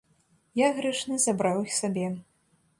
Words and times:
Я, 0.61 0.69
грэшны, 0.77 1.19
забраў 1.27 1.63
іх 1.69 1.79
сабе. 1.83 2.11